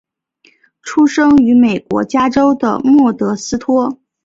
[0.81, 3.99] 出生于美国加州的莫德斯托。